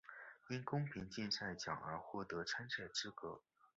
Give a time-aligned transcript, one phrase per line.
[0.49, 3.39] 因公平竞技奖而获得参赛资格。